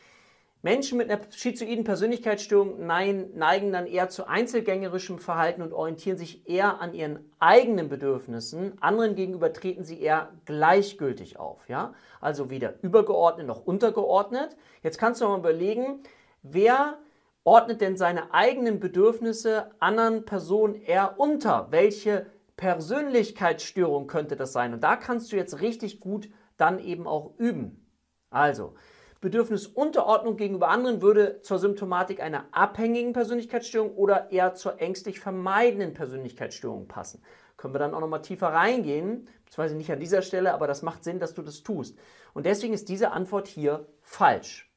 Menschen 0.63 0.99
mit 0.99 1.09
einer 1.09 1.21
schizoiden 1.31 1.85
Persönlichkeitsstörung 1.85 2.85
neigen 2.85 3.73
dann 3.73 3.87
eher 3.87 4.09
zu 4.09 4.27
einzelgängerischem 4.27 5.21
Verhalten 5.21 5.63
und 5.63 5.73
orientieren 5.73 6.19
sich 6.19 6.49
eher 6.49 6.81
an 6.81 6.95
ihren 6.95 7.31
eigenen 7.39 7.89
Bedürfnissen. 7.89 8.73
Anderen 8.81 9.15
gegenüber 9.15 9.53
treten 9.53 9.85
sie 9.85 10.01
eher 10.01 10.33
gleichgültig 10.47 11.39
auf. 11.39 11.69
Ja? 11.69 11.95
Also 12.21 12.51
weder 12.51 12.75
übergeordnet 12.83 13.47
noch 13.47 13.65
untergeordnet. 13.65 14.57
Jetzt 14.83 14.99
kannst 14.99 15.21
du 15.21 15.29
mal 15.29 15.39
überlegen, 15.39 16.03
wer 16.43 16.99
ordnet 17.45 17.81
denn 17.81 17.97
seine 17.97 18.35
eigenen 18.35 18.81
Bedürfnisse 18.81 19.71
anderen 19.79 20.25
Personen 20.25 20.75
eher 20.75 21.21
unter? 21.21 21.69
Welche 21.71 22.27
Persönlichkeitsstörung 22.57 24.09
könnte 24.09 24.35
das 24.35 24.53
sein? 24.53 24.75
Und 24.75 24.83
da 24.83 24.97
kannst 24.97 25.31
du 25.31 25.37
jetzt 25.37 25.61
richtig 25.61 26.01
gut 26.01 26.29
dann 26.57 26.81
eben 26.81 27.07
auch 27.07 27.39
üben. 27.39 27.87
Also, 28.31 28.75
Bedürfnisunterordnung 29.21 30.37
gegenüber 30.37 30.69
anderen 30.69 31.03
würde 31.03 31.41
zur 31.43 31.59
Symptomatik 31.59 32.21
einer 32.21 32.45
abhängigen 32.53 33.13
Persönlichkeitsstörung 33.13 33.95
oder 33.97 34.31
eher 34.31 34.55
zur 34.55 34.81
ängstlich 34.81 35.19
vermeidenden 35.19 35.93
Persönlichkeitsstörung 35.93 36.87
passen. 36.87 37.23
Können 37.57 37.75
wir 37.75 37.81
dann 37.81 37.95
auch 37.95 38.01
nochmal 38.01 38.23
tiefer 38.23 38.49
reingehen, 38.49 39.29
beziehungsweise 39.45 39.75
nicht 39.75 39.91
an 39.91 39.99
dieser 39.99 40.23
Stelle, 40.23 40.55
aber 40.55 40.69
das 40.69 40.83
macht 40.83 41.03
Sinn, 41.03 41.19
dass 41.19 41.35
du 41.35 41.43
das 41.43 41.65
tust. 41.65 41.99
Und 42.33 42.47
deswegen 42.47 42.75
ist 42.75 42.89
diese 42.89 43.11
Antwort 43.11 43.49
hier 43.49 43.87
falsch. 44.03 44.71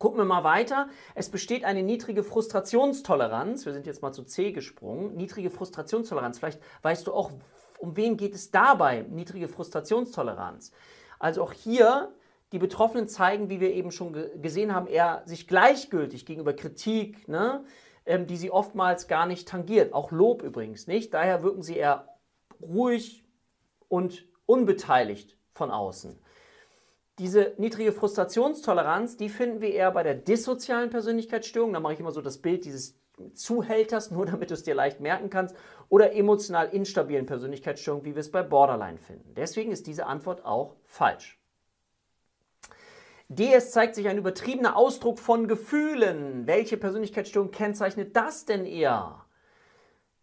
Gucken 0.00 0.18
wir 0.18 0.24
mal 0.24 0.42
weiter. 0.42 0.88
Es 1.14 1.28
besteht 1.28 1.62
eine 1.64 1.84
niedrige 1.84 2.24
Frustrationstoleranz. 2.24 3.64
Wir 3.66 3.72
sind 3.72 3.86
jetzt 3.86 4.02
mal 4.02 4.10
zu 4.10 4.24
C 4.24 4.50
gesprungen. 4.50 5.14
Niedrige 5.14 5.48
Frustrationstoleranz. 5.48 6.40
Vielleicht 6.40 6.60
weißt 6.82 7.06
du 7.06 7.12
auch, 7.12 7.30
um 7.78 7.96
wen 7.96 8.16
geht 8.16 8.34
es 8.34 8.50
dabei? 8.50 9.02
Niedrige 9.08 9.46
Frustrationstoleranz. 9.46 10.72
Also 11.20 11.44
auch 11.44 11.52
hier 11.52 12.12
die 12.52 12.58
Betroffenen 12.58 13.08
zeigen, 13.08 13.48
wie 13.48 13.60
wir 13.60 13.72
eben 13.72 13.90
schon 13.90 14.12
gesehen 14.40 14.74
haben, 14.74 14.86
eher 14.86 15.22
sich 15.24 15.48
gleichgültig 15.48 16.26
gegenüber 16.26 16.52
Kritik, 16.52 17.26
ne, 17.26 17.64
ähm, 18.04 18.26
die 18.26 18.36
sie 18.36 18.50
oftmals 18.50 19.08
gar 19.08 19.26
nicht 19.26 19.48
tangiert. 19.48 19.94
Auch 19.94 20.12
Lob 20.12 20.42
übrigens 20.42 20.86
nicht. 20.86 21.14
Daher 21.14 21.42
wirken 21.42 21.62
sie 21.62 21.76
eher 21.76 22.08
ruhig 22.60 23.24
und 23.88 24.26
unbeteiligt 24.46 25.36
von 25.54 25.70
außen. 25.70 26.18
Diese 27.18 27.54
niedrige 27.58 27.92
Frustrationstoleranz, 27.92 29.16
die 29.16 29.28
finden 29.28 29.60
wir 29.60 29.72
eher 29.72 29.90
bei 29.90 30.02
der 30.02 30.14
dissozialen 30.14 30.90
Persönlichkeitsstörung. 30.90 31.72
Da 31.72 31.80
mache 31.80 31.94
ich 31.94 32.00
immer 32.00 32.12
so 32.12 32.22
das 32.22 32.38
Bild 32.38 32.64
dieses 32.64 32.98
Zuhälters, 33.34 34.10
nur 34.12 34.26
damit 34.26 34.50
du 34.50 34.54
es 34.54 34.62
dir 34.62 34.74
leicht 34.74 35.00
merken 35.00 35.30
kannst, 35.30 35.56
oder 35.88 36.14
emotional 36.14 36.68
instabilen 36.68 37.26
Persönlichkeitsstörung, 37.26 38.04
wie 38.04 38.14
wir 38.14 38.20
es 38.20 38.30
bei 38.30 38.42
Borderline 38.42 38.98
finden. 38.98 39.34
Deswegen 39.34 39.72
ist 39.72 39.86
diese 39.86 40.06
Antwort 40.06 40.44
auch 40.44 40.76
falsch. 40.84 41.41
DS 43.34 43.70
zeigt 43.70 43.94
sich 43.94 44.08
ein 44.08 44.18
übertriebener 44.18 44.76
Ausdruck 44.76 45.18
von 45.18 45.48
Gefühlen. 45.48 46.46
Welche 46.46 46.76
Persönlichkeitsstörung 46.76 47.50
kennzeichnet 47.50 48.14
das 48.16 48.44
denn 48.44 48.66
eher? 48.66 49.24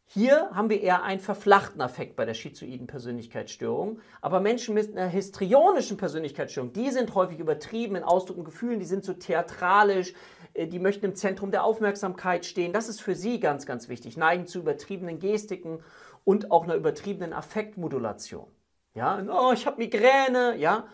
Hier 0.06 0.50
haben 0.52 0.70
wir 0.70 0.82
eher 0.82 1.04
einen 1.04 1.20
verflachten 1.20 1.82
Affekt 1.82 2.16
bei 2.16 2.26
der 2.26 2.34
schizoiden 2.34 2.88
Persönlichkeitsstörung. 2.88 4.00
Aber 4.22 4.40
Menschen 4.40 4.74
mit 4.74 4.96
einer 4.96 5.08
histrionischen 5.08 5.98
Persönlichkeitsstörung, 5.98 6.74
die 6.74 6.90
sind 6.90 7.14
häufig 7.14 7.40
übertrieben 7.40 7.96
in 7.96 8.04
Ausdruck 8.04 8.38
und 8.38 8.46
Gefühlen, 8.46 8.80
die 8.80 8.86
sind 8.86 9.04
so 9.04 9.14
theatralisch, 9.14 10.14
äh, 10.54 10.68
die 10.68 10.80
möchten 10.80 11.06
im 11.06 11.16
Zentrum 11.16 11.52
der 11.52 11.64
Aufmerksamkeit 11.64 12.46
stehen. 12.46 12.74
Das 12.74 12.90
ist 12.90 13.02
für 13.02 13.16
sie 13.16 13.40
ganz, 13.40 13.66
ganz 13.66 13.88
wichtig. 13.88 14.18
Neigen 14.18 14.48
zu 14.48 14.60
übertriebenen 14.60 15.20
Gestiken 15.20 15.84
und 16.26 16.52
auch 16.52 16.64
einer 16.64 16.76
übertriebenen 16.76 17.34
Affektmodulation. 17.34 18.48
Ja, 18.96 19.24
oh, 19.30 19.52
ich 19.54 19.68
habe 19.68 19.78
Migräne, 19.78 20.58
ja. 20.58 20.88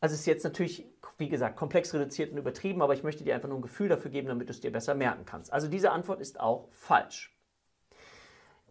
Also 0.00 0.12
es 0.12 0.20
ist 0.20 0.26
jetzt 0.26 0.44
natürlich 0.44 0.86
wie 1.18 1.28
gesagt, 1.28 1.56
komplex 1.56 1.94
reduziert 1.94 2.32
und 2.32 2.38
übertrieben, 2.38 2.82
aber 2.82 2.94
ich 2.94 3.02
möchte 3.02 3.24
dir 3.24 3.34
einfach 3.34 3.48
nur 3.48 3.58
ein 3.58 3.62
Gefühl 3.62 3.88
dafür 3.88 4.10
geben, 4.10 4.28
damit 4.28 4.48
du 4.48 4.52
es 4.52 4.60
dir 4.60 4.72
besser 4.72 4.94
merken 4.94 5.24
kannst. 5.24 5.52
Also 5.52 5.68
diese 5.68 5.90
Antwort 5.90 6.20
ist 6.20 6.38
auch 6.40 6.68
falsch. 6.72 7.34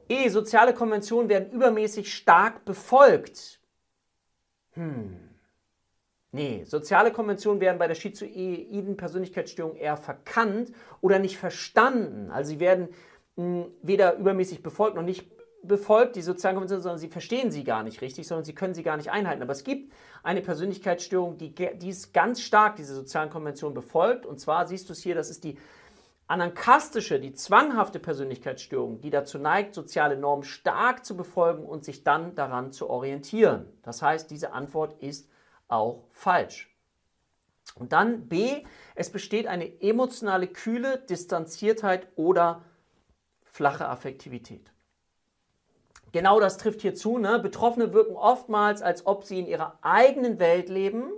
E. 0.07 0.29
Soziale 0.29 0.73
Konventionen 0.73 1.29
werden 1.29 1.51
übermäßig 1.51 2.13
stark 2.13 2.63
befolgt. 2.65 3.59
Hm. 4.73 5.25
Nee, 6.31 6.65
soziale 6.65 7.11
Konventionen 7.11 7.61
werden 7.61 7.79
bei 7.79 7.87
der 7.87 7.95
schizoiden 7.95 8.97
Persönlichkeitsstörung 8.97 9.77
eher 9.77 9.95
verkannt 9.95 10.73
oder 11.01 11.17
nicht 11.17 11.37
verstanden. 11.37 12.29
Also 12.29 12.49
sie 12.49 12.59
werden 12.59 12.89
mh, 13.37 13.63
hm, 13.63 13.71
weder 13.81 14.17
übermäßig 14.17 14.61
befolgt 14.61 14.95
noch 14.95 15.03
nicht 15.03 15.25
befolgt, 15.67 16.15
die 16.15 16.21
sozialen 16.21 16.55
Konventionen, 16.55 16.83
sondern 16.83 16.99
sie 16.99 17.09
verstehen 17.09 17.51
sie 17.51 17.63
gar 17.63 17.83
nicht 17.83 18.01
richtig, 18.01 18.27
sondern 18.27 18.45
sie 18.45 18.55
können 18.55 18.73
sie 18.73 18.83
gar 18.83 18.97
nicht 18.97 19.11
einhalten. 19.11 19.41
Aber 19.41 19.51
es 19.51 19.63
gibt 19.63 19.93
eine 20.23 20.41
Persönlichkeitsstörung, 20.41 21.37
die 21.37 21.53
dies 21.53 22.13
ganz 22.13 22.41
stark, 22.41 22.75
diese 22.75 22.95
sozialen 22.95 23.29
Konventionen 23.29 23.73
befolgt. 23.73 24.25
Und 24.25 24.39
zwar 24.39 24.67
siehst 24.67 24.89
du 24.89 24.93
es 24.93 25.01
hier, 25.01 25.15
das 25.15 25.29
ist 25.29 25.43
die 25.43 25.57
anankastische, 26.27 27.19
die 27.19 27.33
zwanghafte 27.33 27.99
Persönlichkeitsstörung, 27.99 28.99
die 29.01 29.11
dazu 29.11 29.37
neigt, 29.37 29.75
soziale 29.75 30.17
Normen 30.17 30.43
stark 30.43 31.05
zu 31.05 31.15
befolgen 31.15 31.65
und 31.65 31.85
sich 31.85 32.03
dann 32.03 32.35
daran 32.35 32.71
zu 32.71 32.89
orientieren. 32.89 33.65
Das 33.83 34.01
heißt, 34.01 34.31
diese 34.31 34.53
Antwort 34.53 35.01
ist 35.03 35.29
auch 35.67 36.05
falsch. 36.11 36.71
Und 37.75 37.93
dann 37.93 38.27
B, 38.27 38.63
es 38.95 39.11
besteht 39.11 39.47
eine 39.47 39.81
emotionale 39.81 40.47
Kühle, 40.47 40.99
Distanziertheit 41.09 42.07
oder 42.15 42.63
flache 43.43 43.87
Affektivität. 43.87 44.71
Genau 46.15 46.39
das 46.39 46.55
trifft 46.55 46.79
hier 46.79 46.95
zu. 46.95 47.17
Ne? 47.17 47.39
Betroffene 47.39 47.91
wirken 47.91 48.15
oftmals, 48.15 48.81
als 48.81 49.05
ob 49.05 49.25
sie 49.25 49.37
in 49.37 49.47
ihrer 49.47 49.77
eigenen 49.81 50.39
Welt 50.39 50.69
leben. 50.69 51.11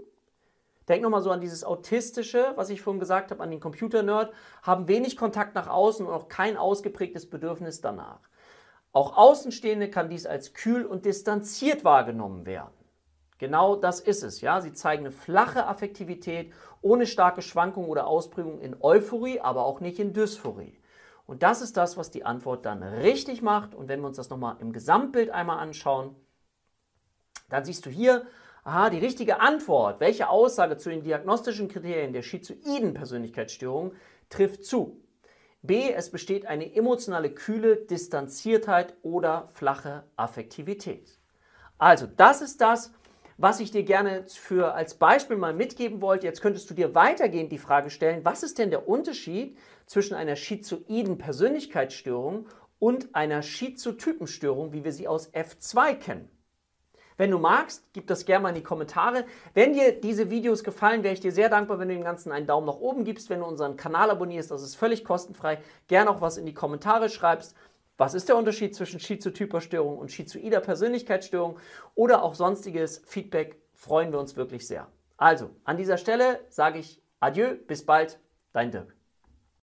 Denk 0.88 1.04
nochmal 1.04 1.22
so 1.22 1.30
an 1.30 1.39
dieses 1.39 1.63
Autistische, 1.63 2.54
was 2.56 2.72
ich 2.72 2.82
vorhin 2.82 3.00
gesagt 3.00 3.30
habe, 3.30 3.44
an 3.44 3.51
den 3.51 3.60
Computer-Nerd, 3.60 4.34
haben 4.63 4.88
wenig 4.88 5.16
Kontakt 5.16 5.54
nach 5.54 5.68
außen 5.68 6.04
und 6.04 6.12
auch 6.12 6.30
kein 6.30 6.58
ausgeprägtes 6.58 7.30
Bedürfnis 7.30 7.80
danach. 7.80 8.22
Auch 8.92 9.16
Außenstehende 9.16 9.92
kann 9.92 10.10
dies 10.10 10.25
als 10.25 10.56
kühl 10.56 10.84
und 10.84 11.06
distanziert 11.06 11.84
wahrgenommen 11.84 12.48
werden. 12.48 12.74
Genau 13.38 13.75
das 13.75 14.00
ist 14.00 14.24
es, 14.24 14.42
ja. 14.42 14.62
Sie 14.62 14.74
zeigen 14.74 15.06
eine 15.06 15.12
flache 15.12 15.68
Affektivität 15.68 16.51
ohne 16.82 17.06
starke 17.06 17.44
Schwankungen 17.44 17.88
oder 17.88 18.08
Ausprägungen 18.08 18.62
in 18.62 18.75
Euphorie, 18.82 19.42
aber 19.42 19.63
auch 19.63 19.80
nicht 19.80 20.00
in 20.00 20.13
Dysphorie. 20.13 20.80
Und 21.27 21.43
das 21.43 21.62
ist 21.62 21.77
das, 21.77 21.98
was 21.98 22.10
die 22.10 22.25
Antwort 22.25 22.65
dann 22.65 22.81
richtig 22.81 23.41
macht. 23.41 23.75
Und 23.75 23.89
wenn 23.89 24.00
wir 24.00 24.07
uns 24.07 24.17
das 24.17 24.29
nochmal 24.29 24.55
im 24.60 24.72
Gesamtbild 24.72 25.29
einmal 25.29 25.60
anschauen, 25.60 26.15
dann 27.50 27.65
siehst 27.65 27.86
du 27.86 27.89
hier, 27.89 28.25
aha, 28.63 28.89
die 28.89 28.98
richtige 28.98 29.39
Antwort, 29.39 30.00
welche 30.00 30.29
Aussage 30.29 30.77
zu 30.77 30.89
den 30.89 31.03
diagnostischen 31.03 31.67
Kriterien 31.67 32.13
der 32.13 32.24
schizoiden 32.24 32.93
Persönlichkeitsstörung 32.93 33.93
trifft 34.29 34.65
zu. 34.65 35.01
B, 35.62 35.91
es 35.91 36.12
besteht 36.12 36.46
eine 36.46 36.74
emotionale 36.74 37.29
Kühle, 37.29 37.75
Distanziertheit 37.75 38.96
oder 39.01 39.50
flache 39.51 40.03
Affektivität. 40.15 41.17
Also, 41.77 42.07
das 42.07 42.41
ist 42.41 42.62
das, 42.62 42.93
was 43.38 43.60
ich 43.60 43.72
dir 43.72 43.84
gerne 43.84 44.25
für 44.27 44.74
als 44.74 44.96
Beispiel 44.96 45.38
mal 45.38 45.53
mitgeben 45.53 46.01
wollte. 46.01 46.25
Jetzt 46.25 46.41
könntest 46.41 46.69
du 46.69 46.74
dir 46.74 46.96
weitergehend 46.96 47.51
die 47.51 47.57
Frage 47.57 47.89
stellen, 47.89 48.24
was 48.24 48.43
ist 48.43 48.57
denn 48.57 48.69
der 48.69 48.88
Unterschied 48.88 49.57
zwischen 49.88 50.13
einer 50.13 50.36
schizoiden 50.36 51.17
Persönlichkeitsstörung 51.17 52.46
und 52.77 53.15
einer 53.15 53.41
Schizotypenstörung, 53.41 54.74
wie 54.74 54.84
wir 54.84 54.91
sie 54.91 55.08
aus 55.08 55.34
F2 55.34 55.96
kennen? 55.96 56.29
Wenn 57.17 57.32
du 57.32 57.39
magst, 57.39 57.84
gib 57.94 58.06
das 58.06 58.25
gerne 58.25 58.44
mal 58.44 58.50
in 58.50 58.56
die 58.56 58.63
Kommentare. 58.63 59.25
Wenn 59.56 59.74
dir 59.74 60.00
diese 60.00 60.29
Videos 60.29 60.63
gefallen, 60.63 61.01
wäre 61.01 61.15
ich 61.15 61.20
dir 61.20 61.32
sehr 61.32 61.50
dankbar, 61.50 61.79
wenn 61.79 61.88
du 61.88 61.96
dem 61.96 62.03
Ganzen 62.03 62.32
einen 62.32 62.46
Daumen 62.46 62.67
nach 62.67 62.77
oben 62.77 63.06
gibst, 63.06 63.32
wenn 63.32 63.39
du 63.39 63.48
unseren 63.48 63.75
Kanal 63.75 64.12
abonnierst, 64.12 64.51
das 64.51 64.62
ist 64.62 64.75
völlig 64.75 65.03
kostenfrei. 65.03 65.58
Gerne 65.88 66.12
auch 66.12 66.22
was 66.22 66.38
in 66.38 66.46
die 66.46 66.53
Kommentare 66.53 67.10
schreibst. 67.10 67.56
Was 67.98 68.13
ist 68.13 68.29
der 68.29 68.38
Unterschied 68.38 68.75
zwischen 68.75 69.00
schizotyper 69.00 69.62
Störung 69.62 69.98
und 69.98 70.12
schizoider 70.12 70.60
Persönlichkeitsstörung 70.60 71.58
oder 71.96 72.22
auch 72.22 72.36
sonstiges 72.36 73.01
Feedback? 73.08 73.60
Freuen 73.74 74.12
wir 74.12 74.20
uns 74.20 74.36
wirklich 74.36 74.67
sehr. 74.67 74.88
Also, 75.17 75.50
an 75.63 75.77
dieser 75.77 75.98
Stelle 75.98 76.41
sage 76.50 76.77
ich 76.77 77.01
Adieu, 77.20 77.56
bis 77.65 77.84
bald, 77.84 78.20
dein 78.53 78.70
Dirk. 78.70 78.97